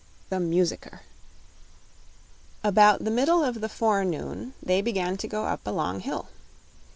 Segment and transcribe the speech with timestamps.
[0.29, 1.01] The Musicker
[2.63, 6.29] About the middle of the forenoon they began to go up a long hill.